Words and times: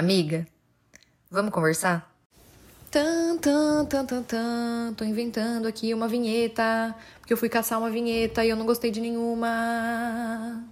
Amiga, 0.00 0.46
vamos 1.30 1.52
conversar? 1.52 2.10
Tan, 2.90 3.36
tan, 3.36 3.84
tan, 3.84 4.06
tan, 4.06 4.22
tan. 4.22 4.94
Tô 4.96 5.04
inventando 5.04 5.68
aqui 5.68 5.92
uma 5.92 6.08
vinheta, 6.08 6.96
porque 7.18 7.34
eu 7.34 7.36
fui 7.36 7.50
caçar 7.50 7.78
uma 7.78 7.90
vinheta 7.90 8.42
e 8.42 8.48
eu 8.48 8.56
não 8.56 8.64
gostei 8.64 8.90
de 8.90 8.98
nenhuma. 8.98 10.64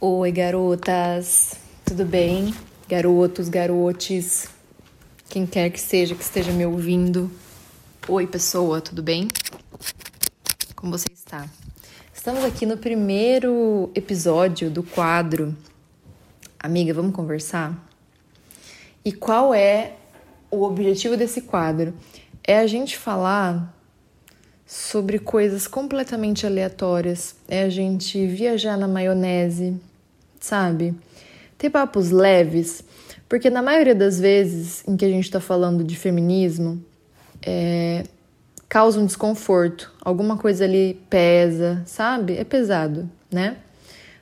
Oi, 0.00 0.32
garotas. 0.32 1.54
Tudo 1.84 2.04
bem? 2.04 2.52
Garotos, 2.88 3.48
garotes. 3.48 4.48
Quem 5.28 5.46
quer 5.46 5.70
que 5.70 5.80
seja 5.80 6.16
que 6.16 6.24
esteja 6.24 6.50
me 6.50 6.66
ouvindo. 6.66 7.30
Oi, 8.08 8.26
pessoa, 8.26 8.80
tudo 8.80 9.04
bem? 9.04 9.28
Como 10.74 10.90
você 10.90 11.12
está? 11.12 11.48
Estamos 12.20 12.44
aqui 12.44 12.66
no 12.66 12.76
primeiro 12.76 13.90
episódio 13.94 14.68
do 14.70 14.82
quadro 14.82 15.56
Amiga, 16.58 16.92
vamos 16.92 17.14
conversar? 17.14 17.88
E 19.02 19.10
qual 19.10 19.54
é 19.54 19.94
o 20.50 20.62
objetivo 20.62 21.16
desse 21.16 21.40
quadro? 21.40 21.94
É 22.44 22.58
a 22.58 22.66
gente 22.66 22.98
falar 22.98 23.74
sobre 24.66 25.18
coisas 25.18 25.66
completamente 25.66 26.46
aleatórias, 26.46 27.36
é 27.48 27.62
a 27.62 27.70
gente 27.70 28.26
viajar 28.26 28.76
na 28.76 28.86
maionese, 28.86 29.80
sabe? 30.38 30.94
Ter 31.56 31.70
papos 31.70 32.10
leves, 32.10 32.84
porque 33.30 33.48
na 33.48 33.62
maioria 33.62 33.94
das 33.94 34.20
vezes 34.20 34.86
em 34.86 34.94
que 34.94 35.06
a 35.06 35.08
gente 35.08 35.24
está 35.24 35.40
falando 35.40 35.82
de 35.82 35.96
feminismo, 35.96 36.84
é, 37.40 38.04
causa 38.70 39.00
um 39.00 39.04
desconforto, 39.04 39.92
alguma 40.00 40.38
coisa 40.38 40.64
ali 40.64 40.94
pesa, 41.10 41.82
sabe? 41.84 42.36
É 42.36 42.44
pesado, 42.44 43.10
né? 43.28 43.56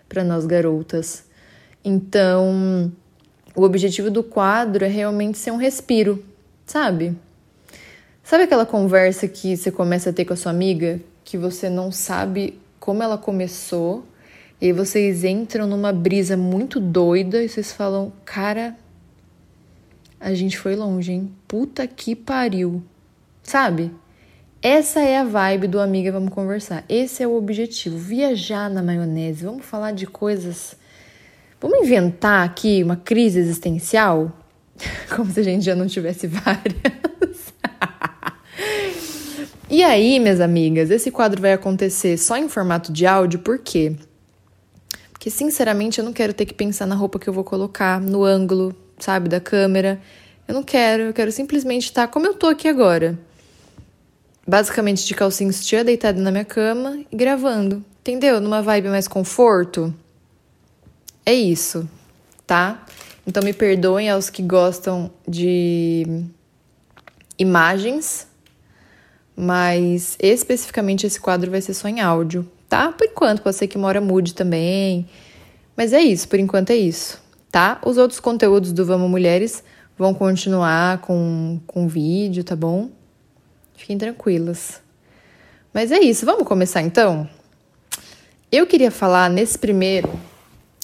Para 0.09 0.25
nós 0.25 0.47
garotas. 0.47 1.25
Então, 1.85 2.91
o 3.55 3.63
objetivo 3.63 4.11
do 4.11 4.25
quadro 4.25 4.87
é 4.87 4.89
realmente 4.89 5.37
ser 5.37 5.51
um 5.51 5.59
respiro, 5.59 6.25
sabe? 6.65 7.15
Sabe 8.25 8.45
aquela 8.45 8.65
conversa 8.65 9.29
que 9.29 9.55
você 9.55 9.71
começa 9.71 10.09
a 10.09 10.13
ter 10.15 10.25
com 10.25 10.33
a 10.33 10.37
sua 10.37 10.51
amiga, 10.51 10.99
que 11.23 11.37
você 11.37 11.69
não 11.69 11.93
sabe 11.93 12.59
como 12.81 13.03
ela 13.03 13.19
começou, 13.19 14.03
e 14.59 14.73
vocês 14.73 15.25
entram 15.25 15.67
numa 15.67 15.93
brisa 15.93 16.39
muito 16.39 16.81
doida 16.81 17.43
e 17.43 17.51
vocês 17.51 17.71
falam: 17.71 18.11
"Cara, 18.25 18.75
a 20.19 20.33
gente 20.33 20.59
foi 20.59 20.75
longe, 20.75 21.13
hein? 21.13 21.31
Puta 21.47 21.87
que 21.87 22.17
pariu". 22.17 22.83
Sabe? 23.43 23.93
Essa 24.61 25.01
é 25.01 25.19
a 25.19 25.25
vibe 25.25 25.69
do 25.69 25.81
Amiga 25.81 26.11
Vamos 26.13 26.33
Conversar. 26.33 26.85
Esse 26.89 27.23
é 27.23 27.27
o 27.27 27.37
objetivo. 27.37 27.97
Viajar 27.97 28.69
na 28.69 28.83
maionese. 28.83 29.45
Vamos 29.45 29.65
falar 29.65 29.93
de 29.93 30.07
coisas 30.07 30.77
Vamos 31.61 31.81
inventar 31.81 32.47
aqui 32.47 32.85
uma 32.85 32.95
crise 32.95 33.41
existencial? 33.41 34.33
Como 35.15 35.29
se 35.31 35.41
a 35.41 35.43
gente 35.43 35.65
já 35.65 35.75
não 35.75 35.89
tivesse 35.89 36.29
várias. 36.29 37.53
e 39.69 39.83
aí, 39.83 40.21
minhas 40.21 40.41
amigas, 40.41 40.89
esse 40.91 41.11
quadro 41.11 41.43
vai 41.43 41.53
acontecer 41.53 42.17
só 42.17 42.37
em 42.37 42.49
formato 42.49 42.93
de 42.93 43.07
áudio, 43.07 43.41
por 43.41 43.59
quê? 43.59 43.97
Porque, 45.11 45.31
sinceramente, 45.31 45.99
eu 45.99 46.05
não 46.05 46.13
quero 46.13 46.33
ter 46.33 46.47
que 46.47 46.55
pensar 46.55 46.87
na 46.87 46.95
roupa 46.95 47.19
que 47.19 47.29
eu 47.29 47.33
vou 47.33 47.43
colocar, 47.43 48.01
no 48.01 48.23
ângulo, 48.23 48.73
sabe, 48.97 49.29
da 49.29 49.41
câmera. 49.41 50.01
Eu 50.47 50.55
não 50.55 50.63
quero, 50.63 51.03
eu 51.03 51.13
quero 51.13 51.33
simplesmente 51.33 51.87
estar 51.87 52.07
como 52.07 52.25
eu 52.25 52.35
tô 52.35 52.47
aqui 52.47 52.69
agora. 52.69 53.19
Basicamente 54.49 55.05
de 55.05 55.15
calcinha 55.15 55.53
sutiã, 55.53 55.85
deitada 55.85 56.19
na 56.23 56.31
minha 56.31 56.45
cama 56.45 56.99
e 57.13 57.15
gravando. 57.15 57.85
Entendeu? 58.01 58.41
Numa 58.41 58.63
vibe 58.63 58.89
mais 58.89 59.07
conforto. 59.07 59.93
É 61.27 61.35
isso, 61.35 61.87
tá? 62.47 62.83
Então 63.27 63.43
me 63.43 63.53
perdoem 63.53 64.09
aos 64.09 64.31
que 64.31 64.41
gostam 64.41 65.11
de 65.29 66.25
imagens, 67.39 68.27
mas 69.37 70.17
especificamente 70.19 71.07
esse 71.07 71.21
quadro 71.21 71.51
vai 71.51 71.61
ser 71.61 71.75
só 71.75 71.87
em 71.87 72.01
áudio, 72.01 72.51
tá? 72.67 72.91
Por 72.91 73.07
enquanto, 73.07 73.43
pode 73.43 73.57
ser 73.57 73.69
que 73.69 73.77
uma 73.77 73.87
hora 73.87 74.01
mude 74.01 74.33
também. 74.33 75.07
Mas 75.77 75.93
é 75.93 76.01
isso, 76.01 76.27
por 76.27 76.39
enquanto 76.39 76.71
é 76.71 76.77
isso, 76.77 77.23
tá? 77.53 77.79
Os 77.85 77.99
outros 77.99 78.19
conteúdos 78.19 78.73
do 78.73 78.87
Vamos 78.87 79.11
Mulheres 79.11 79.63
vão 79.99 80.15
continuar 80.15 81.03
com, 81.03 81.61
com 81.67 81.87
vídeo, 81.87 82.43
tá 82.43 82.57
bom? 82.57 82.89
Fiquem 83.79 83.97
tranquilas. 83.97 84.83
Mas 85.73 85.93
é 85.93 86.01
isso, 86.01 86.27
vamos 86.27 86.47
começar 86.49 86.83
então? 86.83 87.31
Eu 88.51 88.67
queria 88.67 88.91
falar 88.91 89.31
nesse 89.31 89.57
primeiro 89.57 90.11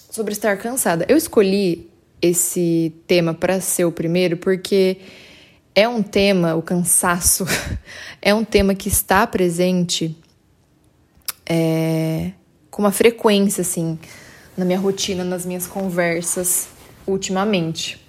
sobre 0.09 0.33
estar 0.33 0.57
cansada. 0.59 1.05
Eu 1.09 1.17
escolhi 1.17 1.91
esse 2.23 2.95
tema 3.09 3.35
para 3.35 3.61
ser 3.61 3.85
o 3.85 3.91
primeiro 3.91 4.37
porque 4.37 4.99
é 5.75 5.89
um 5.89 6.05
tema, 6.05 6.55
o 6.55 6.63
cansaço, 6.63 7.45
é 8.23 8.33
um 8.33 8.45
tema 8.45 8.77
que 8.77 8.89
está 8.89 9.27
presente 9.27 10.17
é, 11.45 12.31
com 12.71 12.81
uma 12.81 12.93
frequência, 12.93 13.63
assim, 13.63 13.99
na 14.57 14.65
minha 14.65 14.79
rotina, 14.79 15.25
nas 15.25 15.45
minhas 15.45 15.67
conversas 15.67 16.69
ultimamente. 17.05 18.04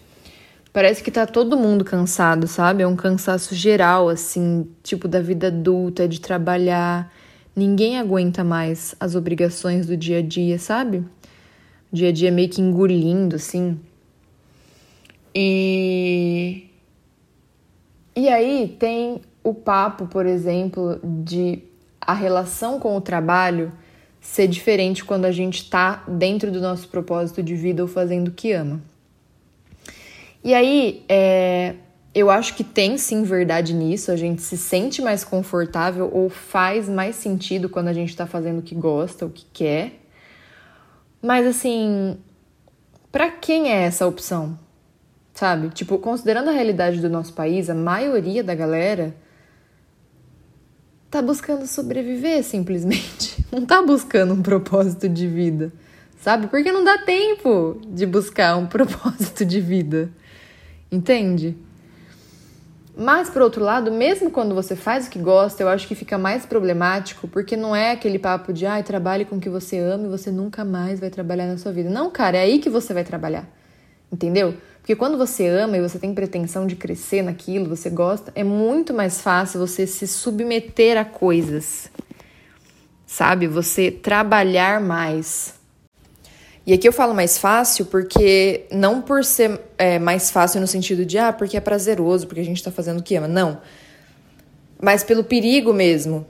Parece 0.75 1.01
que 1.01 1.09
tá 1.09 1.25
todo 1.25 1.55
mundo 1.55 1.85
cansado, 1.85 2.49
sabe? 2.49 2.83
É 2.83 2.87
um 2.87 2.97
cansaço 2.97 3.55
geral, 3.55 4.09
assim, 4.09 4.67
tipo 4.83 5.07
da 5.07 5.21
vida 5.21 5.47
adulta, 5.47 6.05
de 6.05 6.19
trabalhar. 6.19 7.13
Ninguém 7.55 7.97
aguenta 7.97 8.43
mais 8.43 8.93
as 8.99 9.15
obrigações 9.15 9.87
do 9.87 9.95
dia 9.95 10.17
a 10.17 10.21
dia, 10.21 10.59
sabe? 10.59 11.05
dia 11.93 12.09
a 12.09 12.11
dia 12.11 12.29
meio 12.29 12.49
que 12.49 12.59
engolindo, 12.59 13.37
assim. 13.37 13.79
E. 15.33 16.65
E 18.13 18.27
aí 18.27 18.75
tem 18.77 19.21
o 19.41 19.53
papo, 19.53 20.07
por 20.07 20.25
exemplo, 20.25 20.99
de 21.01 21.63
a 22.01 22.13
relação 22.13 22.81
com 22.81 22.97
o 22.97 22.99
trabalho 22.99 23.71
ser 24.19 24.45
diferente 24.49 25.05
quando 25.05 25.23
a 25.23 25.31
gente 25.31 25.59
está 25.59 26.03
dentro 26.05 26.51
do 26.51 26.59
nosso 26.59 26.89
propósito 26.89 27.41
de 27.41 27.55
vida 27.55 27.81
ou 27.81 27.87
fazendo 27.87 28.27
o 28.27 28.31
que 28.31 28.51
ama. 28.51 28.81
E 30.45 30.53
aí, 30.53 31.03
é, 31.09 31.73
eu 32.13 32.29
acho 32.29 32.53
que 32.53 32.63
tem 32.63 32.99
sim 32.99 33.23
verdade 33.23 33.73
nisso, 33.73 34.11
a 34.11 34.15
gente 34.15 34.43
se 34.43 34.55
sente 34.55 35.01
mais 35.01 35.23
confortável 35.23 36.07
ou 36.13 36.29
faz 36.29 36.87
mais 36.87 37.15
sentido 37.15 37.67
quando 37.67 37.87
a 37.87 37.93
gente 37.93 38.09
está 38.09 38.27
fazendo 38.27 38.59
o 38.59 38.61
que 38.61 38.75
gosta, 38.75 39.25
o 39.25 39.29
que 39.31 39.43
quer. 39.51 40.03
Mas 41.19 41.47
assim, 41.47 42.19
para 43.11 43.31
quem 43.31 43.71
é 43.71 43.85
essa 43.85 44.05
opção? 44.05 44.59
Sabe? 45.33 45.69
Tipo, 45.69 45.97
considerando 45.97 46.51
a 46.51 46.53
realidade 46.53 47.01
do 47.01 47.09
nosso 47.09 47.33
país, 47.33 47.67
a 47.67 47.73
maioria 47.73 48.43
da 48.43 48.53
galera 48.53 49.15
tá 51.09 51.23
buscando 51.23 51.65
sobreviver 51.65 52.43
simplesmente. 52.43 53.43
Não 53.51 53.65
tá 53.65 53.81
buscando 53.81 54.35
um 54.35 54.43
propósito 54.43 55.09
de 55.09 55.27
vida. 55.27 55.73
Sabe? 56.19 56.47
Porque 56.47 56.71
não 56.71 56.83
dá 56.83 56.97
tempo 56.97 57.79
de 57.87 58.05
buscar 58.05 58.57
um 58.57 58.65
propósito 58.67 59.45
de 59.45 59.61
vida. 59.61 60.11
Entende? 60.91 61.57
Mas, 62.97 63.29
por 63.29 63.41
outro 63.41 63.61
lado, 63.61 63.91
mesmo 63.91 64.31
quando 64.31 64.55
você 64.55 64.73
faz 64.73 65.07
o 65.07 65.09
que 65.09 65.19
gosta, 65.19 65.61
eu 65.61 65.67
acho 65.67 65.85
que 65.85 65.95
fica 65.95 66.17
mais 66.17 66.45
problemático, 66.45 67.27
porque 67.27 67.57
não 67.57 67.75
é 67.75 67.91
aquele 67.91 68.17
papo 68.17 68.53
de, 68.53 68.65
ai, 68.65 68.79
ah, 68.79 68.83
trabalhe 68.83 69.25
com 69.25 69.35
o 69.35 69.39
que 69.39 69.49
você 69.49 69.77
ama 69.77 70.05
e 70.05 70.09
você 70.09 70.31
nunca 70.31 70.63
mais 70.63 70.99
vai 70.99 71.09
trabalhar 71.09 71.45
na 71.47 71.57
sua 71.57 71.73
vida. 71.73 71.89
Não, 71.89 72.09
cara, 72.09 72.37
é 72.37 72.41
aí 72.41 72.59
que 72.59 72.69
você 72.69 72.93
vai 72.93 73.03
trabalhar. 73.03 73.49
Entendeu? 74.09 74.55
Porque 74.79 74.95
quando 74.95 75.17
você 75.17 75.47
ama 75.47 75.75
e 75.75 75.81
você 75.81 75.99
tem 75.99 76.13
pretensão 76.13 76.65
de 76.65 76.75
crescer 76.75 77.21
naquilo, 77.21 77.67
você 77.67 77.89
gosta, 77.89 78.31
é 78.33 78.43
muito 78.43 78.93
mais 78.93 79.19
fácil 79.19 79.59
você 79.59 79.85
se 79.85 80.07
submeter 80.07 80.97
a 80.97 81.03
coisas. 81.03 81.89
Sabe? 83.05 83.47
Você 83.47 83.91
trabalhar 83.91 84.79
mais. 84.79 85.54
E 86.65 86.73
aqui 86.73 86.87
eu 86.87 86.93
falo 86.93 87.13
mais 87.13 87.37
fácil 87.37 87.85
porque 87.85 88.65
não 88.71 88.99
por 88.99 89.23
ser 89.23 89.61
é, 89.77 89.99
mais 89.99 90.31
fácil 90.31 90.59
no 90.59 90.65
sentido 90.65 91.05
de 91.05 91.17
ah, 91.17 91.31
porque 91.31 91.55
é 91.55 91.61
prazeroso, 91.61 92.25
porque 92.25 92.41
a 92.41 92.45
gente 92.45 92.63
tá 92.63 92.71
fazendo 92.71 92.99
o 92.99 93.03
que 93.03 93.15
ama. 93.15 93.27
Não. 93.27 93.61
Mas 94.81 95.03
pelo 95.03 95.23
perigo 95.23 95.71
mesmo. 95.71 96.25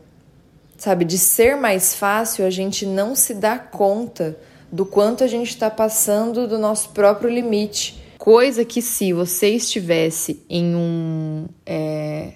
Sabe? 0.78 1.06
De 1.06 1.18
ser 1.18 1.56
mais 1.56 1.96
fácil, 1.96 2.46
a 2.46 2.50
gente 2.50 2.86
não 2.86 3.16
se 3.16 3.34
dá 3.34 3.58
conta 3.58 4.38
do 4.70 4.86
quanto 4.86 5.24
a 5.24 5.28
gente 5.28 5.50
está 5.50 5.70
passando 5.70 6.48
do 6.48 6.60
nosso 6.60 6.90
próprio 6.90 7.30
limite. 7.30 8.04
Coisa 8.18 8.66
que 8.66 8.82
se 8.82 9.14
você 9.14 9.50
estivesse 9.52 10.44
em 10.50 10.76
um 10.76 11.48
é, 11.66 12.34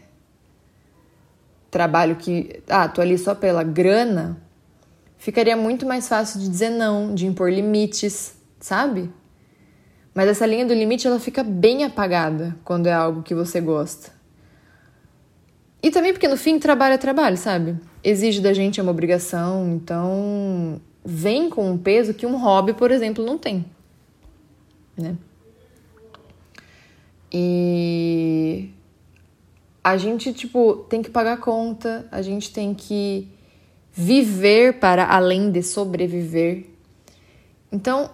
trabalho 1.70 2.16
que. 2.16 2.64
Ah, 2.70 2.88
tô 2.88 3.02
ali 3.02 3.18
só 3.18 3.36
pela 3.36 3.62
grana 3.62 4.38
ficaria 5.20 5.56
muito 5.56 5.86
mais 5.86 6.08
fácil 6.08 6.40
de 6.40 6.50
dizer 6.50 6.70
não, 6.70 7.14
de 7.14 7.28
impor 7.28 7.52
limites, 7.52 8.36
sabe? 8.60 9.12
Mas 10.16 10.30
essa 10.30 10.46
linha 10.46 10.66
do 10.66 10.74
limite 10.74 11.06
ela 11.06 11.20
fica 11.20 11.44
bem 11.44 11.84
apagada 11.84 12.58
quando 12.64 12.88
é 12.88 12.94
algo 12.94 13.22
que 13.22 13.36
você 13.36 13.62
gosta. 13.62 14.12
E 15.84 15.92
também 15.92 16.14
porque 16.14 16.28
no 16.28 16.38
fim 16.38 16.58
trabalho 16.58 16.96
é 16.96 16.98
trabalho, 16.98 17.38
sabe? 17.38 17.78
Exige 18.04 18.42
da 18.42 18.54
gente 18.54 18.80
é 18.80 18.84
uma 18.84 18.92
obrigação, 18.92 19.70
então 19.70 20.82
vem 21.06 21.50
com 21.50 21.70
um 21.70 21.78
peso 21.78 22.14
que 22.14 22.26
um 22.26 22.38
hobby, 22.38 22.74
por 22.74 22.90
exemplo, 22.90 23.26
não 23.26 23.38
tem, 23.38 23.66
né? 24.98 25.16
E 27.32 28.70
a 29.84 29.96
gente, 29.98 30.34
tipo, 30.34 30.86
tem 30.90 31.02
que 31.02 31.10
pagar 31.10 31.38
conta, 31.38 32.08
a 32.12 32.22
gente 32.22 32.52
tem 32.52 32.74
que 32.74 33.28
viver 34.00 34.80
para 34.80 35.06
além 35.06 35.52
de 35.52 35.62
sobreviver. 35.62 36.68
Então, 37.70 38.10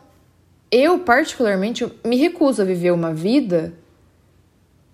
eu, 0.72 0.98
particularmente, 0.98 1.86
me 2.04 2.18
recuso 2.18 2.64
a 2.64 2.66
viver 2.66 2.90
uma 2.90 3.14
vida 3.14 3.72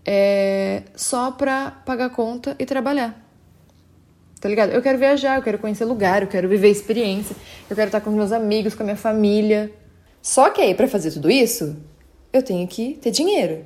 é, 0.06 0.84
só 0.94 1.32
pra 1.32 1.72
pagar 1.86 2.10
conta 2.10 2.58
e 2.60 2.66
trabalhar. 2.66 3.26
Tá 4.42 4.50
ligado? 4.50 4.72
Eu 4.72 4.82
quero 4.82 4.98
viajar, 4.98 5.38
eu 5.38 5.42
quero 5.42 5.60
conhecer 5.60 5.86
lugar, 5.86 6.24
eu 6.24 6.28
quero 6.28 6.50
viver 6.50 6.70
experiência, 6.70 7.38
eu 7.70 7.76
quero 7.76 7.88
estar 7.88 8.02
com 8.02 8.10
meus 8.10 8.34
amigos, 8.34 8.76
com 8.76 8.84
a 8.84 8.86
minha 8.86 8.98
família. 8.98 9.72
Só 10.22 10.50
que 10.50 10.60
aí, 10.60 10.76
para 10.76 10.90
fazer 10.90 11.12
tudo 11.12 11.32
isso, 11.32 11.78
eu 12.34 12.44
tenho 12.44 12.68
que 12.68 12.96
ter 12.96 13.12
dinheiro. 13.12 13.64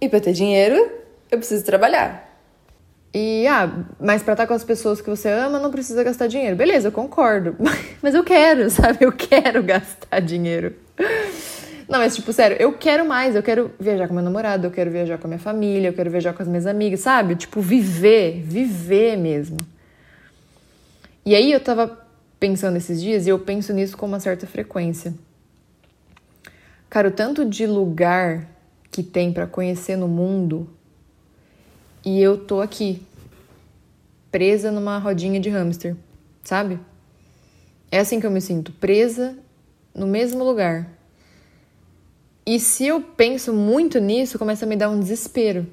E 0.00 0.08
para 0.08 0.20
ter 0.20 0.32
dinheiro, 0.32 0.76
eu 1.28 1.38
preciso 1.38 1.64
trabalhar. 1.64 2.29
E, 3.12 3.46
ah, 3.48 3.84
mas 3.98 4.22
pra 4.22 4.34
estar 4.34 4.46
com 4.46 4.54
as 4.54 4.62
pessoas 4.62 5.00
que 5.00 5.10
você 5.10 5.28
ama, 5.28 5.58
não 5.58 5.70
precisa 5.70 6.04
gastar 6.04 6.28
dinheiro. 6.28 6.54
Beleza, 6.54 6.88
eu 6.88 6.92
concordo. 6.92 7.56
Mas 8.00 8.14
eu 8.14 8.24
quero, 8.24 8.70
sabe? 8.70 8.98
Eu 9.00 9.12
quero 9.12 9.62
gastar 9.62 10.20
dinheiro. 10.20 10.74
Não, 11.86 11.98
mas 11.98 12.14
tipo, 12.14 12.32
sério, 12.32 12.56
eu 12.58 12.72
quero 12.72 13.04
mais. 13.04 13.34
Eu 13.34 13.42
quero 13.42 13.72
viajar 13.78 14.08
com 14.08 14.14
meu 14.14 14.22
namorado, 14.22 14.66
eu 14.66 14.70
quero 14.70 14.90
viajar 14.90 15.18
com 15.18 15.26
a 15.26 15.28
minha 15.28 15.38
família, 15.38 15.88
eu 15.88 15.92
quero 15.92 16.08
viajar 16.08 16.32
com 16.32 16.40
as 16.40 16.48
minhas 16.48 16.66
amigas, 16.66 17.00
sabe? 17.00 17.34
Tipo, 17.34 17.60
viver, 17.60 18.40
viver 18.42 19.16
mesmo. 19.16 19.58
E 21.26 21.34
aí 21.34 21.52
eu 21.52 21.60
tava 21.60 21.98
pensando 22.38 22.76
esses 22.76 23.02
dias 23.02 23.26
e 23.26 23.30
eu 23.30 23.38
penso 23.38 23.72
nisso 23.74 23.96
com 23.96 24.06
uma 24.06 24.20
certa 24.20 24.46
frequência. 24.46 25.12
Cara, 26.88 27.08
o 27.08 27.10
tanto 27.10 27.44
de 27.44 27.66
lugar 27.66 28.48
que 28.90 29.02
tem 29.02 29.32
para 29.32 29.46
conhecer 29.46 29.96
no 29.96 30.08
mundo 30.08 30.68
e 32.04 32.20
eu 32.20 32.38
tô 32.38 32.60
aqui, 32.60 33.02
presa 34.30 34.70
numa 34.70 34.98
rodinha 34.98 35.38
de 35.38 35.50
hamster, 35.50 35.96
sabe? 36.42 36.78
É 37.90 37.98
assim 37.98 38.20
que 38.20 38.26
eu 38.26 38.30
me 38.30 38.40
sinto, 38.40 38.72
presa 38.72 39.36
no 39.94 40.06
mesmo 40.06 40.42
lugar. 40.44 40.88
E 42.46 42.58
se 42.58 42.86
eu 42.86 43.00
penso 43.00 43.52
muito 43.52 43.98
nisso, 43.98 44.38
começa 44.38 44.64
a 44.64 44.68
me 44.68 44.76
dar 44.76 44.88
um 44.88 44.98
desespero. 44.98 45.66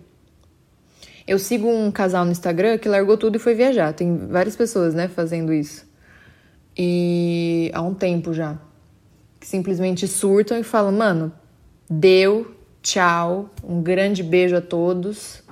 Eu 1.26 1.40
sigo 1.40 1.68
um 1.68 1.92
casal 1.92 2.26
no 2.26 2.32
Instagram 2.32 2.78
que 2.78 2.90
largou 2.90 3.18
tudo 3.18 3.38
e 3.38 3.40
foi 3.40 3.54
viajar. 3.54 3.94
Tem 3.94 4.28
várias 4.28 4.56
pessoas, 4.56 4.94
né, 4.94 5.08
fazendo 5.08 5.54
isso. 5.54 5.86
E 6.78 7.72
há 7.74 7.82
um 7.82 7.94
tempo 7.94 8.34
já. 8.34 8.58
Que 9.40 9.48
simplesmente 9.48 10.08
surtam 10.08 10.58
e 10.58 10.64
falam: 10.64 10.92
mano, 10.92 11.32
deu, 11.90 12.56
tchau, 12.82 13.50
um 13.64 13.82
grande 13.82 14.24
beijo 14.24 14.56
a 14.56 14.62
todos 14.62 15.44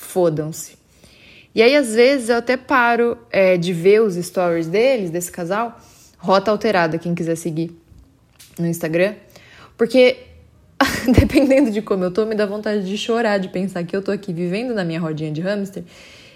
fodam-se. 0.00 0.78
E 1.54 1.62
aí, 1.62 1.76
às 1.76 1.94
vezes, 1.94 2.28
eu 2.28 2.36
até 2.36 2.56
paro 2.56 3.18
é, 3.30 3.56
de 3.56 3.72
ver 3.72 4.02
os 4.02 4.14
stories 4.14 4.66
deles, 4.66 5.10
desse 5.10 5.30
casal, 5.30 5.78
Rota 6.18 6.50
Alterada, 6.50 6.98
quem 6.98 7.14
quiser 7.14 7.36
seguir 7.36 7.76
no 8.58 8.66
Instagram, 8.66 9.14
porque 9.76 10.18
dependendo 11.12 11.70
de 11.70 11.82
como 11.82 12.04
eu 12.04 12.10
tô, 12.10 12.24
me 12.26 12.34
dá 12.34 12.46
vontade 12.46 12.86
de 12.86 12.96
chorar, 12.96 13.38
de 13.38 13.48
pensar 13.48 13.84
que 13.84 13.94
eu 13.94 14.02
tô 14.02 14.10
aqui 14.10 14.32
vivendo 14.32 14.74
na 14.74 14.84
minha 14.84 15.00
rodinha 15.00 15.30
de 15.30 15.40
hamster 15.40 15.84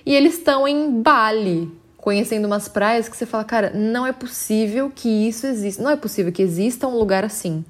e 0.05 0.15
eles 0.15 0.35
estão 0.35 0.67
em 0.67 1.03
Bali, 1.03 1.71
conhecendo 1.97 2.47
umas 2.47 2.69
praias 2.69 3.09
que 3.09 3.17
você 3.17 3.25
fala, 3.25 3.45
cara, 3.45 3.71
não 3.71 4.07
é 4.07 4.13
possível 4.13 4.93
que 4.95 5.09
isso 5.09 5.47
exista, 5.47 5.83
não 5.83 5.91
é 5.91 5.97
possível 5.97 6.31
que 6.31 6.43
exista 6.43 6.87
um 6.87 6.97
lugar 6.99 7.25
assim, 7.25 7.65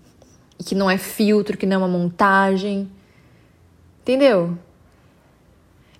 e 0.58 0.64
que 0.64 0.74
não 0.74 0.90
é 0.90 0.98
filtro, 0.98 1.56
que 1.56 1.66
não 1.66 1.76
é 1.76 1.78
uma 1.78 1.88
montagem, 1.88 2.88
entendeu? 4.02 4.58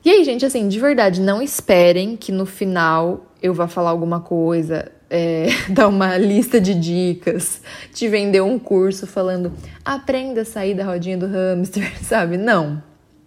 E 0.05 0.11
aí, 0.11 0.23
gente, 0.23 0.45
assim, 0.45 0.69
de 0.69 0.79
verdade, 0.79 1.23
não 1.23 1.41
esperem 1.41 2.15
que 2.15 2.31
no 2.31 2.45
final 2.45 3.25
eu 3.43 3.55
vá 3.55 3.67
falar 3.67 3.89
alguma 3.89 4.21
coisa, 4.21 4.93
é, 5.09 5.47
dar 5.73 5.89
uma 5.89 6.19
lista 6.19 6.61
de 6.61 6.75
dicas, 6.75 7.63
te 7.91 8.07
vender 8.07 8.43
um 8.43 8.59
curso 8.59 9.07
falando 9.07 9.51
aprenda 9.83 10.43
a 10.43 10.45
sair 10.45 10.75
da 10.75 10.85
rodinha 10.85 11.17
do 11.17 11.27
hamster, 11.27 11.97
sabe? 12.05 12.37
Não, 12.37 12.83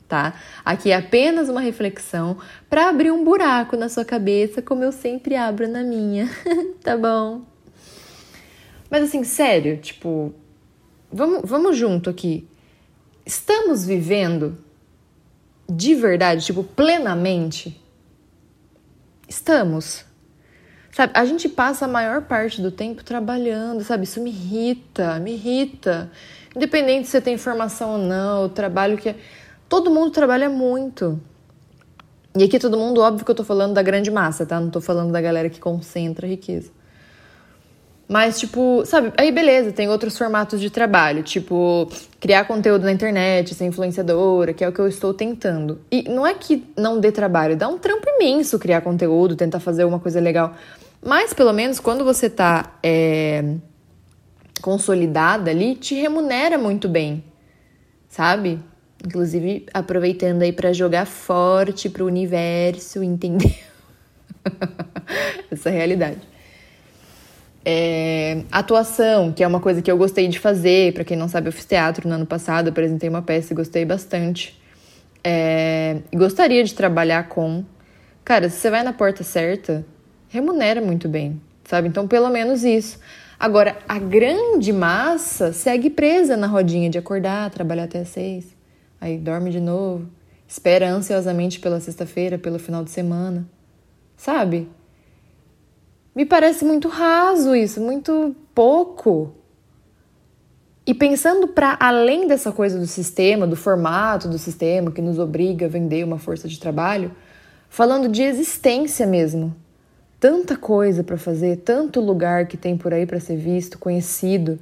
tá? 0.08 0.36
Aqui 0.64 0.92
é 0.92 0.96
apenas 0.96 1.50
uma 1.50 1.62
reflexão 1.62 2.38
para 2.70 2.90
abrir 2.90 3.10
um 3.10 3.24
buraco 3.24 3.76
na 3.76 3.90
sua 3.90 4.06
cabeça, 4.06 4.62
como 4.62 4.84
eu 4.84 4.92
sempre 4.92 5.36
abro 5.36 5.68
na 5.68 5.82
minha, 5.82 6.30
tá 6.84 6.96
bom? 6.96 7.42
Mas 8.88 9.04
assim, 9.04 9.24
sério, 9.24 9.78
tipo, 9.78 10.32
vamos, 11.12 11.42
vamos 11.44 11.76
junto 11.76 12.08
aqui. 12.08 12.48
Estamos 13.26 13.84
vivendo 13.84 14.58
de 15.70 15.96
verdade, 15.96 16.46
tipo, 16.46 16.64
plenamente? 16.64 17.82
Estamos. 19.28 20.06
Sabe, 20.92 21.12
a 21.16 21.26
gente 21.26 21.48
passa 21.48 21.86
a 21.86 21.88
maior 21.88 22.24
parte 22.24 22.62
do 22.62 22.72
tempo 22.72 23.04
trabalhando, 23.04 23.84
sabe? 23.84 24.06
Isso 24.06 24.22
me 24.22 24.30
irrita, 24.30 25.20
me 25.20 25.34
irrita. 25.34 26.12
Independente 26.56 27.06
se 27.06 27.12
você 27.12 27.22
tem 27.22 27.38
formação 27.38 27.92
ou 27.92 27.98
não, 27.98 28.46
o 28.46 28.50
trabalho 28.50 28.98
que. 28.98 29.10
É, 29.10 29.16
todo 29.70 29.92
mundo 29.92 30.12
trabalha 30.12 30.50
muito. 30.50 31.22
E 32.36 32.44
aqui 32.44 32.58
todo 32.58 32.78
mundo, 32.78 33.02
óbvio 33.02 33.26
que 33.26 33.30
eu 33.32 33.36
tô 33.36 33.44
falando 33.44 33.74
da 33.74 33.82
grande 33.84 34.10
massa, 34.10 34.46
tá? 34.46 34.60
Não 34.60 34.70
tô 34.70 34.82
falando 34.82 35.12
da 35.12 35.22
galera 35.22 35.50
que 35.50 35.60
concentra 35.60 36.26
riqueza. 36.28 36.72
Mas, 38.08 38.40
tipo, 38.40 38.86
sabe, 38.86 39.12
aí 39.18 39.34
beleza, 39.34 39.74
tem 39.74 39.90
outros 39.90 40.18
formatos 40.18 40.62
de 40.62 40.70
trabalho, 40.70 41.24
tipo, 41.24 41.90
criar 42.22 42.46
conteúdo 42.46 42.84
na 42.84 42.92
internet, 42.92 43.54
ser 43.54 43.66
influenciadora, 43.66 44.54
que 44.54 44.64
é 44.64 44.70
o 44.70 44.72
que 44.72 44.80
eu 44.80 44.88
estou 44.88 45.14
tentando. 45.14 45.82
E 45.92 46.04
não 46.04 46.26
é 46.26 46.34
que 46.34 46.64
não 46.78 47.02
dê 47.02 47.12
trabalho, 47.12 47.58
dá 47.58 47.68
um 47.68 47.78
trampo 47.78 48.08
imenso 48.10 48.58
criar 48.58 48.80
conteúdo, 48.80 49.36
tentar 49.36 49.60
fazer 49.60 49.84
uma 49.84 50.00
coisa 50.00 50.22
legal. 50.22 50.56
Mas, 51.06 51.34
pelo 51.34 51.52
menos, 51.52 51.82
quando 51.82 52.06
você 52.06 52.30
tá 52.30 52.78
é, 52.82 53.56
consolidada 54.62 55.52
ali, 55.52 55.76
te 55.76 55.94
remunera 55.96 56.58
muito 56.58 56.88
bem, 56.88 57.22
sabe? 58.08 58.58
Inclusive, 59.06 59.66
aproveitando 59.74 60.44
aí 60.44 60.54
para 60.54 60.72
jogar 60.72 61.06
forte 61.06 61.90
pro 61.90 62.06
universo, 62.06 63.04
entender 63.04 63.60
essa 65.52 65.70
realidade. 65.70 66.37
É, 67.66 68.44
atuação, 68.52 69.32
que 69.32 69.44
é 69.44 69.48
uma 69.48 69.60
coisa 69.60 69.82
que 69.82 69.92
eu 69.92 69.98
gostei 69.98 70.28
de 70.28 70.40
fazer. 70.40 70.94
Para 70.94 71.04
quem 71.04 71.18
não 71.18 71.28
sabe, 71.28 71.50
eu 71.50 71.52
fiz 71.52 71.66
teatro 71.66 72.08
no 72.08 72.16
ano 72.16 72.26
passado, 72.26 72.70
apresentei 72.70 73.10
uma 73.10 73.22
peça 73.22 73.54
e 73.54 73.56
gostei 73.56 73.84
bastante. 73.84 74.60
É, 75.24 75.98
gostaria 76.14 76.64
de 76.64 76.74
trabalhar 76.74 77.28
com. 77.28 77.64
Cara, 78.24 78.50
se 78.50 78.58
você 78.58 78.70
vai 78.70 78.84
na 78.84 78.94
porta 78.94 79.24
certa, 79.24 79.86
remunera 80.30 80.82
muito 80.82 81.10
bem, 81.10 81.42
sabe? 81.66 81.88
Então, 81.88 82.08
pelo 82.08 82.30
menos 82.30 82.64
isso. 82.64 83.00
Agora, 83.40 83.78
a 83.88 84.00
grande 84.00 84.74
massa 84.74 85.54
segue 85.54 85.90
presa 85.90 86.36
na 86.36 86.48
rodinha 86.48 86.90
de 86.90 86.98
acordar, 86.98 87.50
trabalhar 87.52 87.84
até 87.84 88.00
as 88.00 88.10
seis, 88.10 88.56
aí 89.00 89.18
dorme 89.18 89.52
de 89.52 89.60
novo, 89.60 90.10
espera 90.48 90.90
ansiosamente 90.90 91.60
pela 91.60 91.80
sexta-feira, 91.80 92.38
pelo 92.40 92.58
final 92.58 92.84
de 92.84 92.90
semana, 92.90 93.48
sabe? 94.16 94.68
Me 96.18 96.26
parece 96.26 96.66
muito 96.66 96.88
raso 96.88 97.56
isso, 97.56 97.80
muito 97.80 98.36
pouco. 98.56 99.36
E 100.84 100.92
pensando 100.92 101.48
para 101.48 101.78
além 101.80 102.26
dessa 102.26 102.52
coisa 102.52 102.80
do 102.80 102.88
sistema, 102.88 103.46
do 103.46 103.56
formato 103.56 104.28
do 104.28 104.40
sistema 104.40 104.92
que 104.92 105.00
nos 105.00 105.20
obriga 105.20 105.68
a 105.68 105.70
vender 105.70 106.04
uma 106.04 106.18
força 106.18 106.48
de 106.48 106.60
trabalho, 106.60 107.12
falando 107.70 108.10
de 108.10 108.24
existência 108.24 109.06
mesmo. 109.06 109.56
Tanta 110.20 110.58
coisa 110.58 111.04
para 111.04 111.18
fazer, 111.18 111.58
tanto 111.58 112.00
lugar 112.00 112.48
que 112.48 112.58
tem 112.58 112.76
por 112.76 112.96
aí 112.96 113.06
para 113.06 113.20
ser 113.20 113.38
visto, 113.38 113.78
conhecido. 113.78 114.58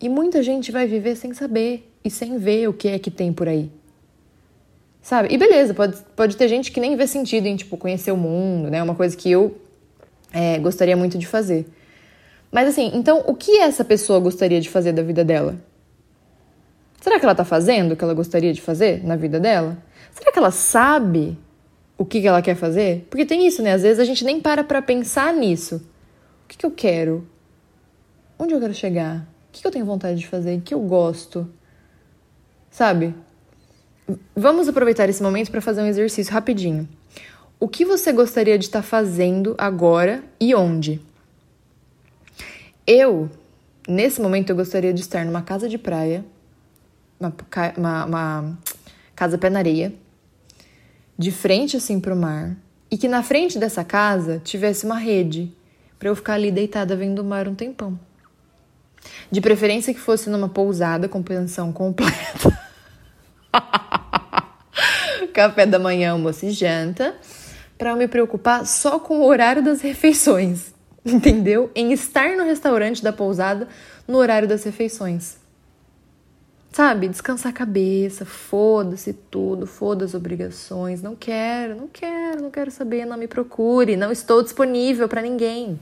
E 0.00 0.08
muita 0.08 0.40
gente 0.40 0.70
vai 0.70 0.86
viver 0.86 1.16
sem 1.16 1.34
saber 1.34 1.92
e 2.04 2.08
sem 2.08 2.38
ver 2.38 2.68
o 2.68 2.72
que 2.72 2.86
é 2.86 2.96
que 2.96 3.10
tem 3.10 3.32
por 3.32 3.48
aí. 3.48 3.72
Sabe? 5.02 5.34
E 5.34 5.36
beleza, 5.36 5.74
pode, 5.74 5.96
pode 6.14 6.36
ter 6.36 6.46
gente 6.46 6.70
que 6.70 6.78
nem 6.78 6.94
vê 6.94 7.08
sentido 7.08 7.46
em, 7.46 7.56
tipo, 7.56 7.76
conhecer 7.76 8.12
o 8.12 8.16
mundo, 8.16 8.70
né? 8.70 8.80
Uma 8.80 8.94
coisa 8.94 9.16
que 9.16 9.28
eu 9.28 9.60
é, 10.32 10.58
gostaria 10.58 10.96
muito 10.96 11.18
de 11.18 11.26
fazer. 11.26 11.66
Mas 12.50 12.68
assim, 12.68 12.90
então 12.94 13.24
o 13.26 13.34
que 13.34 13.58
essa 13.58 13.84
pessoa 13.84 14.18
gostaria 14.18 14.60
de 14.60 14.68
fazer 14.68 14.92
da 14.92 15.02
vida 15.02 15.24
dela? 15.24 15.56
Será 17.00 17.18
que 17.18 17.24
ela 17.24 17.34
tá 17.34 17.44
fazendo 17.44 17.92
o 17.92 17.96
que 17.96 18.04
ela 18.04 18.14
gostaria 18.14 18.52
de 18.52 18.60
fazer 18.60 19.04
na 19.04 19.16
vida 19.16 19.40
dela? 19.40 19.78
Será 20.12 20.30
que 20.30 20.38
ela 20.38 20.50
sabe 20.50 21.38
o 21.96 22.04
que, 22.04 22.26
ela 22.26 22.42
quer 22.42 22.56
fazer? 22.56 23.06
Porque 23.08 23.24
tem 23.24 23.46
isso, 23.46 23.62
né? 23.62 23.72
Às 23.72 23.82
vezes 23.82 23.98
a 23.98 24.04
gente 24.04 24.24
nem 24.24 24.40
para 24.40 24.64
pra 24.64 24.82
pensar 24.82 25.32
nisso. 25.32 25.76
O 26.44 26.48
que, 26.48 26.58
que 26.58 26.66
eu 26.66 26.70
quero? 26.70 27.26
Onde 28.38 28.52
eu 28.52 28.60
quero 28.60 28.74
chegar? 28.74 29.18
O 29.48 29.52
que, 29.52 29.62
que 29.62 29.66
eu 29.66 29.70
tenho 29.70 29.84
vontade 29.84 30.18
de 30.18 30.26
fazer? 30.26 30.58
O 30.58 30.60
que 30.60 30.74
eu 30.74 30.80
gosto? 30.80 31.48
Sabe? 32.70 33.14
Vamos 34.34 34.68
aproveitar 34.68 35.08
esse 35.08 35.22
momento 35.22 35.50
para 35.50 35.60
fazer 35.60 35.82
um 35.82 35.86
exercício 35.86 36.32
rapidinho. 36.32 36.88
O 37.62 37.68
que 37.68 37.84
você 37.84 38.10
gostaria 38.10 38.58
de 38.58 38.64
estar 38.64 38.80
fazendo 38.80 39.54
agora 39.58 40.24
e 40.40 40.54
onde? 40.54 40.98
Eu, 42.86 43.28
nesse 43.86 44.18
momento, 44.18 44.48
eu 44.48 44.56
gostaria 44.56 44.94
de 44.94 45.02
estar 45.02 45.26
numa 45.26 45.42
casa 45.42 45.68
de 45.68 45.76
praia, 45.76 46.24
uma, 47.20 47.34
uma, 47.76 48.04
uma 48.06 48.58
casa 49.14 49.36
pé 49.36 49.50
na 49.50 49.58
areia, 49.58 49.92
de 51.18 51.30
frente 51.30 51.76
assim 51.76 52.00
pro 52.00 52.16
mar, 52.16 52.56
e 52.90 52.96
que 52.96 53.06
na 53.06 53.22
frente 53.22 53.58
dessa 53.58 53.84
casa 53.84 54.40
tivesse 54.42 54.86
uma 54.86 54.96
rede 54.96 55.52
para 55.98 56.08
eu 56.08 56.16
ficar 56.16 56.34
ali 56.34 56.50
deitada 56.50 56.96
vendo 56.96 57.18
o 57.18 57.24
mar 57.24 57.46
um 57.46 57.54
tempão. 57.54 58.00
De 59.30 59.38
preferência 59.42 59.92
que 59.92 60.00
fosse 60.00 60.30
numa 60.30 60.48
pousada 60.48 61.10
com 61.10 61.22
pensão 61.22 61.70
completa. 61.74 62.58
Café 65.34 65.66
da 65.66 65.78
manhã, 65.78 66.12
almoço 66.12 66.46
e 66.46 66.50
janta, 66.50 67.14
para 67.80 67.92
eu 67.92 67.96
me 67.96 68.06
preocupar 68.06 68.66
só 68.66 69.00
com 69.00 69.20
o 69.20 69.24
horário 69.24 69.62
das 69.62 69.80
refeições, 69.80 70.74
entendeu? 71.02 71.70
Em 71.74 71.92
estar 71.92 72.36
no 72.36 72.44
restaurante 72.44 73.02
da 73.02 73.10
pousada 73.10 73.66
no 74.06 74.18
horário 74.18 74.46
das 74.46 74.64
refeições. 74.64 75.38
Sabe? 76.70 77.08
Descansar 77.08 77.50
a 77.50 77.54
cabeça, 77.54 78.26
foda-se 78.26 79.14
tudo, 79.14 79.66
foda 79.66 80.04
as 80.04 80.12
obrigações. 80.12 81.00
Não 81.00 81.16
quero, 81.16 81.74
não 81.74 81.88
quero, 81.88 82.42
não 82.42 82.50
quero 82.50 82.70
saber, 82.70 83.06
não 83.06 83.16
me 83.16 83.26
procure, 83.26 83.96
não 83.96 84.12
estou 84.12 84.42
disponível 84.42 85.08
para 85.08 85.22
ninguém. 85.22 85.80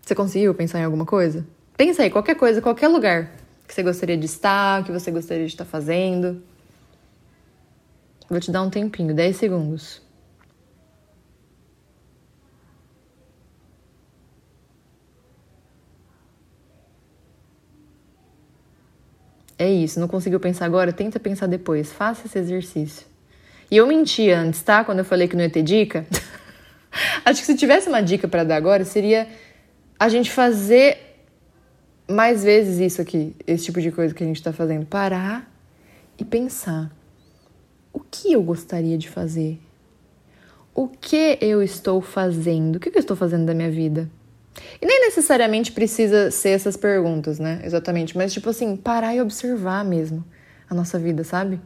Você 0.00 0.14
conseguiu 0.14 0.54
pensar 0.54 0.80
em 0.80 0.84
alguma 0.84 1.04
coisa? 1.04 1.46
Pensa 1.76 2.02
aí, 2.02 2.10
qualquer 2.10 2.34
coisa, 2.34 2.62
qualquer 2.62 2.88
lugar 2.88 3.30
que 3.68 3.74
você 3.74 3.82
gostaria 3.82 4.16
de 4.16 4.24
estar, 4.24 4.82
que 4.84 4.90
você 4.90 5.10
gostaria 5.10 5.44
de 5.44 5.52
estar 5.52 5.66
fazendo. 5.66 6.42
Vou 8.32 8.40
te 8.40 8.50
dar 8.50 8.62
um 8.62 8.70
tempinho, 8.70 9.14
10 9.14 9.36
segundos. 9.36 10.00
É 19.58 19.70
isso, 19.70 20.00
não 20.00 20.08
conseguiu 20.08 20.40
pensar 20.40 20.64
agora? 20.64 20.94
Tenta 20.94 21.20
pensar 21.20 21.46
depois, 21.46 21.92
faça 21.92 22.26
esse 22.26 22.38
exercício. 22.38 23.06
E 23.70 23.76
eu 23.76 23.86
menti 23.86 24.30
antes, 24.30 24.62
tá? 24.62 24.82
Quando 24.82 25.00
eu 25.00 25.04
falei 25.04 25.28
que 25.28 25.36
não 25.36 25.42
ia 25.44 25.50
ter 25.50 25.62
dica. 25.62 26.06
Acho 27.26 27.40
que 27.40 27.46
se 27.46 27.54
tivesse 27.54 27.90
uma 27.90 28.00
dica 28.00 28.26
para 28.26 28.44
dar 28.44 28.56
agora, 28.56 28.82
seria 28.86 29.28
a 30.00 30.08
gente 30.08 30.30
fazer 30.30 30.96
mais 32.08 32.42
vezes 32.42 32.78
isso 32.78 33.02
aqui, 33.02 33.36
esse 33.46 33.66
tipo 33.66 33.78
de 33.78 33.92
coisa 33.92 34.14
que 34.14 34.24
a 34.24 34.26
gente 34.26 34.36
está 34.36 34.54
fazendo. 34.54 34.86
Parar 34.86 35.54
e 36.18 36.24
pensar: 36.24 36.90
o 37.92 38.00
que 38.00 38.32
eu 38.32 38.42
gostaria 38.42 38.96
de 38.96 39.08
fazer? 39.08 39.60
O 40.74 40.88
que 40.88 41.38
eu 41.40 41.62
estou 41.62 42.00
fazendo? 42.00 42.76
O 42.76 42.80
que 42.80 42.88
eu 42.88 42.98
estou 42.98 43.16
fazendo 43.16 43.44
da 43.44 43.54
minha 43.54 43.70
vida? 43.70 44.08
E 44.80 44.86
nem 44.86 45.00
necessariamente 45.00 45.72
precisa 45.72 46.30
ser 46.30 46.50
essas 46.50 46.76
perguntas, 46.76 47.38
né? 47.38 47.60
Exatamente. 47.64 48.16
Mas, 48.16 48.32
tipo 48.32 48.48
assim, 48.48 48.76
parar 48.76 49.14
e 49.14 49.20
observar 49.20 49.84
mesmo 49.84 50.24
a 50.68 50.74
nossa 50.74 50.98
vida, 50.98 51.24
sabe? 51.24 51.60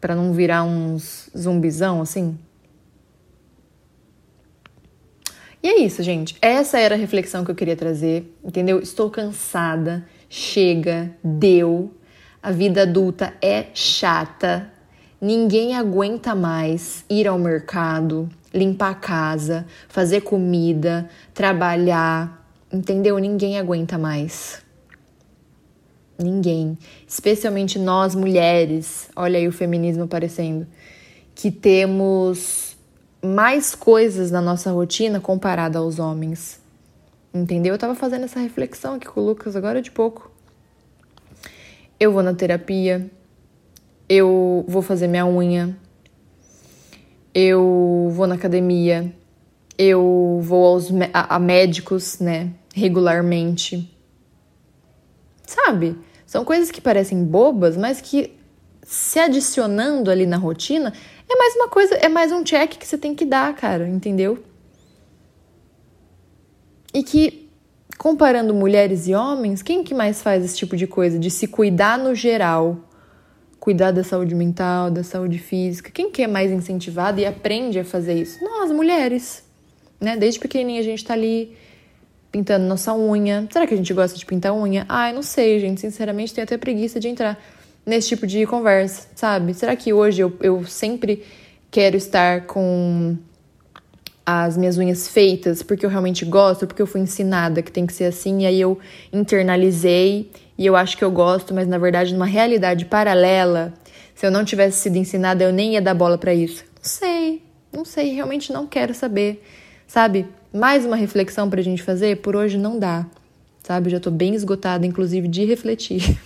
Para 0.00 0.14
não 0.14 0.32
virar 0.32 0.64
uns 0.64 1.30
zumbizão 1.36 2.00
assim. 2.00 2.38
E 5.62 5.68
é 5.68 5.78
isso, 5.80 6.02
gente. 6.02 6.36
Essa 6.40 6.78
era 6.78 6.94
a 6.94 6.98
reflexão 6.98 7.44
que 7.44 7.50
eu 7.50 7.54
queria 7.54 7.76
trazer, 7.76 8.34
entendeu? 8.42 8.80
Estou 8.80 9.10
cansada, 9.10 10.06
chega, 10.28 11.14
deu. 11.22 11.94
A 12.42 12.50
vida 12.50 12.82
adulta 12.82 13.34
é 13.42 13.66
chata. 13.74 14.72
Ninguém 15.20 15.76
aguenta 15.76 16.34
mais 16.34 17.04
ir 17.10 17.28
ao 17.28 17.38
mercado, 17.38 18.28
limpar 18.54 18.90
a 18.90 18.94
casa, 18.94 19.66
fazer 19.86 20.22
comida, 20.22 21.10
trabalhar, 21.34 22.48
entendeu? 22.72 23.18
Ninguém 23.18 23.58
aguenta 23.58 23.98
mais. 23.98 24.62
Ninguém. 26.18 26.78
Especialmente 27.06 27.78
nós 27.78 28.14
mulheres, 28.14 29.10
olha 29.14 29.38
aí 29.38 29.46
o 29.46 29.52
feminismo 29.52 30.04
aparecendo, 30.04 30.66
que 31.34 31.50
temos 31.50 32.76
mais 33.22 33.74
coisas 33.74 34.30
na 34.30 34.40
nossa 34.40 34.72
rotina 34.72 35.20
comparada 35.20 35.78
aos 35.78 35.98
homens. 35.98 36.60
Entendeu? 37.32 37.74
Eu 37.74 37.78
tava 37.78 37.94
fazendo 37.94 38.24
essa 38.24 38.40
reflexão 38.40 38.94
aqui 38.94 39.06
com 39.06 39.20
o 39.20 39.24
Lucas 39.24 39.54
agora 39.54 39.80
de 39.80 39.90
pouco. 39.90 40.30
Eu 41.98 42.12
vou 42.12 42.22
na 42.22 42.34
terapia, 42.34 43.10
eu 44.10 44.64
vou 44.66 44.82
fazer 44.82 45.06
minha 45.06 45.24
unha, 45.24 45.76
eu 47.32 48.10
vou 48.10 48.26
na 48.26 48.34
academia, 48.34 49.14
eu 49.78 50.40
vou 50.42 50.66
aos 50.66 50.90
a, 51.14 51.36
a 51.36 51.38
médicos, 51.38 52.18
né, 52.18 52.50
regularmente. 52.74 53.88
Sabe? 55.46 55.96
São 56.26 56.44
coisas 56.44 56.72
que 56.72 56.80
parecem 56.80 57.24
bobas, 57.24 57.76
mas 57.76 58.00
que 58.00 58.36
se 58.82 59.20
adicionando 59.20 60.10
ali 60.10 60.26
na 60.26 60.36
rotina 60.36 60.92
é 61.28 61.36
mais 61.36 61.54
uma 61.54 61.68
coisa, 61.68 61.94
é 61.94 62.08
mais 62.08 62.32
um 62.32 62.42
check 62.42 62.78
que 62.78 62.86
você 62.86 62.98
tem 62.98 63.14
que 63.14 63.24
dar, 63.24 63.54
cara, 63.54 63.86
entendeu? 63.86 64.42
E 66.92 67.04
que, 67.04 67.48
comparando 67.96 68.52
mulheres 68.52 69.06
e 69.06 69.14
homens, 69.14 69.62
quem 69.62 69.84
que 69.84 69.94
mais 69.94 70.20
faz 70.20 70.44
esse 70.44 70.56
tipo 70.56 70.76
de 70.76 70.88
coisa? 70.88 71.16
De 71.16 71.30
se 71.30 71.46
cuidar 71.46 71.96
no 71.96 72.12
geral. 72.12 72.89
Cuidar 73.60 73.90
da 73.90 74.02
saúde 74.02 74.34
mental, 74.34 74.90
da 74.90 75.04
saúde 75.04 75.38
física. 75.38 75.90
Quem 75.92 76.10
que 76.10 76.22
é 76.22 76.26
mais 76.26 76.50
incentivado 76.50 77.20
e 77.20 77.26
aprende 77.26 77.78
a 77.78 77.84
fazer 77.84 78.14
isso? 78.14 78.42
Nós, 78.42 78.72
mulheres. 78.72 79.44
Né? 80.00 80.16
Desde 80.16 80.40
pequenininha 80.40 80.80
a 80.80 80.84
gente 80.84 81.04
tá 81.04 81.12
ali 81.12 81.54
pintando 82.32 82.64
nossa 82.66 82.94
unha. 82.94 83.46
Será 83.52 83.66
que 83.66 83.74
a 83.74 83.76
gente 83.76 83.92
gosta 83.92 84.18
de 84.18 84.24
pintar 84.24 84.54
unha? 84.54 84.86
Ai, 84.88 85.12
não 85.12 85.22
sei, 85.22 85.60
gente. 85.60 85.80
Sinceramente, 85.80 86.32
tenho 86.32 86.44
até 86.44 86.56
preguiça 86.56 86.98
de 86.98 87.08
entrar 87.08 87.38
nesse 87.84 88.08
tipo 88.08 88.26
de 88.26 88.46
conversa, 88.46 89.08
sabe? 89.14 89.52
Será 89.52 89.76
que 89.76 89.92
hoje 89.92 90.22
eu, 90.22 90.32
eu 90.40 90.64
sempre 90.64 91.22
quero 91.70 91.96
estar 91.96 92.46
com 92.46 93.16
as 94.24 94.56
minhas 94.56 94.78
unhas 94.78 95.08
feitas 95.08 95.62
porque 95.62 95.84
eu 95.84 95.90
realmente 95.90 96.24
gosto, 96.24 96.66
porque 96.66 96.80
eu 96.80 96.86
fui 96.86 97.00
ensinada 97.00 97.62
que 97.62 97.72
tem 97.72 97.86
que 97.86 97.92
ser 97.92 98.04
assim, 98.04 98.42
e 98.42 98.46
aí 98.46 98.60
eu 98.60 98.78
internalizei 99.12 100.30
e 100.60 100.66
eu 100.66 100.76
acho 100.76 100.94
que 100.98 101.02
eu 101.02 101.10
gosto, 101.10 101.54
mas 101.54 101.66
na 101.66 101.78
verdade, 101.78 102.12
numa 102.12 102.26
realidade 102.26 102.84
paralela, 102.84 103.72
se 104.14 104.26
eu 104.26 104.30
não 104.30 104.44
tivesse 104.44 104.76
sido 104.76 104.96
ensinada, 104.96 105.42
eu 105.42 105.50
nem 105.50 105.72
ia 105.72 105.80
dar 105.80 105.94
bola 105.94 106.18
para 106.18 106.34
isso. 106.34 106.62
Não 106.76 106.84
sei, 106.84 107.42
não 107.72 107.82
sei, 107.82 108.12
realmente 108.12 108.52
não 108.52 108.66
quero 108.66 108.92
saber, 108.92 109.42
sabe? 109.86 110.26
Mais 110.52 110.84
uma 110.84 110.96
reflexão 110.96 111.48
pra 111.48 111.62
gente 111.62 111.82
fazer? 111.82 112.18
Por 112.18 112.36
hoje 112.36 112.58
não 112.58 112.78
dá, 112.78 113.06
sabe? 113.62 113.88
Já 113.88 113.98
tô 113.98 114.10
bem 114.10 114.34
esgotada, 114.34 114.84
inclusive, 114.84 115.28
de 115.28 115.46
refletir. 115.46 116.20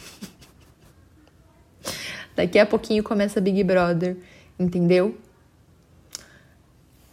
Daqui 2.34 2.58
a 2.58 2.66
pouquinho 2.66 3.04
começa 3.04 3.40
Big 3.40 3.62
Brother, 3.62 4.16
entendeu? 4.58 5.16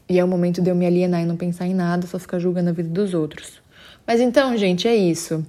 E 0.10 0.18
é 0.18 0.24
o 0.24 0.28
momento 0.28 0.60
de 0.60 0.72
eu 0.72 0.75
me 0.75 0.88
alienar 0.88 1.22
e 1.22 1.25
não 1.28 1.38
pensar 1.38 1.68
em 1.68 1.75
nada, 1.75 2.08
só 2.08 2.18
ficar 2.18 2.40
julgando 2.40 2.72
a 2.72 2.74
vida 2.74 2.90
dos 2.90 3.13
outros. 3.13 3.62
Mas 4.08 4.20
então, 4.20 4.58
gente, 4.58 4.88
é 4.88 4.96
isso. 4.96 5.46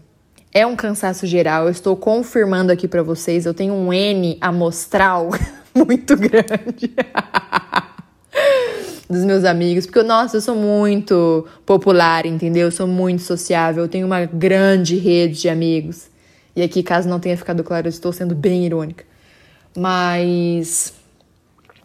É 0.52 0.66
um 0.66 0.76
cansaço 0.76 1.26
geral. 1.26 1.64
Eu 1.64 1.70
estou 1.70 1.96
confirmando 1.96 2.70
aqui 2.70 2.86
para 2.86 3.02
vocês. 3.02 3.46
Eu 3.46 3.54
tenho 3.54 3.72
um 3.72 3.92
N 3.92 4.36
amostral 4.40 5.30
muito 5.74 6.16
grande. 6.16 6.92
dos 9.12 9.24
meus 9.24 9.44
amigos, 9.44 9.84
porque 9.84 10.02
nossa, 10.02 10.38
eu 10.38 10.40
sou 10.40 10.56
muito 10.56 11.46
popular, 11.66 12.24
entendeu? 12.24 12.68
Eu 12.68 12.72
sou 12.72 12.86
muito 12.86 13.20
sociável, 13.22 13.84
eu 13.84 13.88
tenho 13.88 14.06
uma 14.06 14.24
grande 14.24 14.96
rede 14.96 15.42
de 15.42 15.48
amigos. 15.50 16.08
E 16.56 16.62
aqui, 16.62 16.82
caso 16.82 17.08
não 17.08 17.20
tenha 17.20 17.36
ficado 17.36 17.62
claro, 17.62 17.86
eu 17.86 17.90
estou 17.90 18.10
sendo 18.10 18.34
bem 18.34 18.64
irônica. 18.64 19.04
Mas 19.76 20.94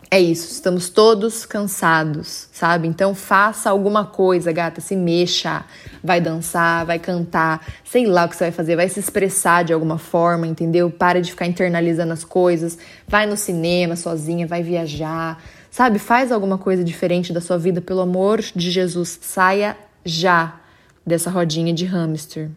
é 0.10 0.20
isso, 0.20 0.52
estamos 0.52 0.90
todos 0.90 1.46
cansados, 1.46 2.48
sabe? 2.52 2.88
Então 2.88 3.14
faça 3.14 3.70
alguma 3.70 4.06
coisa, 4.06 4.52
gata, 4.52 4.80
se 4.80 4.96
mexa, 4.96 5.66
vai 6.04 6.22
dançar, 6.22 6.86
vai 6.86 6.98
cantar, 6.98 7.66
sei 7.84 8.06
lá 8.06 8.26
o 8.26 8.30
que 8.30 8.36
você 8.36 8.46
vai 8.46 8.52
fazer, 8.52 8.76
vai 8.76 8.88
se 8.88 9.00
expressar 9.00 9.64
de 9.64 9.74
alguma 9.74 9.98
forma, 9.98 10.48
entendeu? 10.48 10.90
Para 10.90 11.22
de 11.22 11.32
ficar 11.32 11.46
internalizando 11.46 12.14
as 12.14 12.24
coisas, 12.24 12.78
vai 13.08 13.26
no 13.26 13.36
cinema 13.36 13.96
sozinha, 13.96 14.48
vai 14.48 14.64
viajar, 14.64 15.44
sabe? 15.70 16.00
Faz 16.00 16.32
alguma 16.32 16.58
coisa 16.58 16.84
diferente 16.84 17.34
da 17.34 17.42
sua 17.42 17.58
vida, 17.58 17.82
pelo 17.82 18.02
amor 18.02 18.42
de 18.42 18.72
Jesus, 18.72 19.20
saia 19.22 19.78
já 20.06 20.60
dessa 21.06 21.30
rodinha 21.30 21.74
de 21.74 21.86
hamster. 21.86 22.50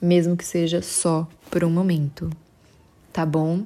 Mesmo 0.00 0.36
que 0.36 0.44
seja 0.44 0.82
só 0.82 1.28
por 1.48 1.62
um 1.62 1.70
momento 1.70 2.30
tá 3.12 3.26
bom? 3.26 3.64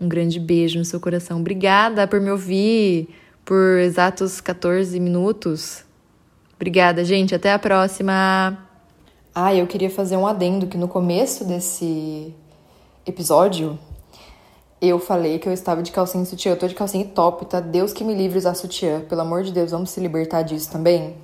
Um 0.00 0.08
grande 0.08 0.40
beijo 0.40 0.78
no 0.78 0.84
seu 0.84 1.00
coração. 1.00 1.40
Obrigada 1.40 2.06
por 2.06 2.20
me 2.20 2.30
ouvir 2.30 3.08
por 3.44 3.78
exatos 3.78 4.40
14 4.40 4.98
minutos. 4.98 5.84
Obrigada, 6.56 7.04
gente. 7.04 7.34
Até 7.34 7.52
a 7.52 7.58
próxima. 7.58 8.58
Ah, 9.34 9.54
eu 9.54 9.66
queria 9.66 9.90
fazer 9.90 10.16
um 10.16 10.26
adendo 10.26 10.66
que 10.66 10.78
no 10.78 10.88
começo 10.88 11.44
desse 11.44 12.34
episódio 13.06 13.78
eu 14.80 14.98
falei 14.98 15.38
que 15.38 15.48
eu 15.48 15.52
estava 15.52 15.82
de 15.82 15.90
calcinha 15.92 16.22
e 16.22 16.26
sutiã. 16.26 16.52
Eu 16.52 16.58
tô 16.58 16.66
de 16.66 16.74
calcinha 16.74 17.04
e 17.04 17.08
top, 17.08 17.46
tá? 17.46 17.60
Deus 17.60 17.92
que 17.92 18.04
me 18.04 18.14
livre 18.14 18.38
usar 18.38 18.54
sutiã. 18.54 19.00
Pelo 19.00 19.20
amor 19.20 19.42
de 19.42 19.52
Deus, 19.52 19.70
vamos 19.70 19.90
se 19.90 20.00
libertar 20.00 20.42
disso 20.42 20.70
também? 20.70 21.16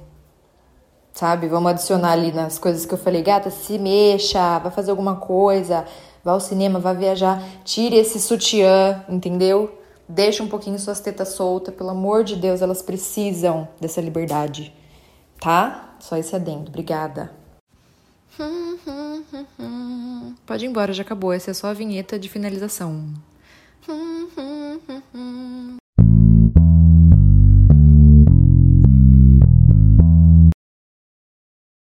sabe? 1.13 1.49
Vamos 1.49 1.71
adicionar 1.71 2.13
ali 2.13 2.33
nas 2.33 2.59
coisas 2.59 2.87
que 2.87 2.95
eu 2.95 2.99
falei, 2.99 3.23
gata, 3.23 3.51
se 3.51 3.79
mexa, 3.79 4.59
vai 4.59 4.71
fazer 4.71 4.91
alguma 4.91 5.17
coisa, 5.17 5.85
vá 6.25 6.33
ao 6.33 6.41
cinema, 6.41 6.79
vá 6.79 6.93
viajar, 6.93 7.43
tire 7.65 7.97
esse 7.97 8.21
sutiã, 8.21 9.05
entendeu? 9.09 9.79
Deixa 10.09 10.43
um 10.43 10.49
pouquinho 10.49 10.79
suas 10.79 11.01
tetas 11.01 11.31
soltas, 11.31 11.75
pelo 11.75 11.91
amor 11.91 12.25
de 12.25 12.37
Deus, 12.37 12.63
elas 12.63 12.83
precisam 12.83 13.69
dessa 13.81 14.01
liberdade, 14.01 14.73
tá? 15.41 15.95
Só 16.01 16.17
esse 16.17 16.35
adendo, 16.35 16.69
obrigada. 16.69 17.31
Pode 20.47 20.65
ir 20.65 20.69
embora, 20.69 20.93
já 20.93 21.03
acabou. 21.03 21.33
Essa 21.33 21.53
é 21.53 21.55
só 21.55 21.69
a 21.69 21.73
vinheta 21.73 22.19
de 22.19 22.29
finalização. 22.29 23.07